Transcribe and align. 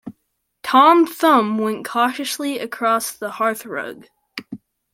Tom 0.63 1.05
Thumb 1.05 1.59
went 1.59 1.85
cautiously 1.85 2.57
across 2.57 3.11
the 3.11 3.29
hearth-rug. 3.33 4.07